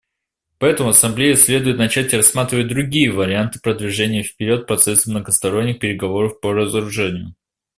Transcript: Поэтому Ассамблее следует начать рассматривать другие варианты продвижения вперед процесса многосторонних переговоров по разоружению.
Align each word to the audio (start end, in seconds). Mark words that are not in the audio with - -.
Поэтому 0.57 0.89
Ассамблее 0.89 1.35
следует 1.35 1.77
начать 1.77 2.11
рассматривать 2.11 2.69
другие 2.69 3.11
варианты 3.11 3.59
продвижения 3.59 4.23
вперед 4.23 4.65
процесса 4.65 5.11
многосторонних 5.11 5.77
переговоров 5.77 6.39
по 6.41 6.53
разоружению. 6.53 7.35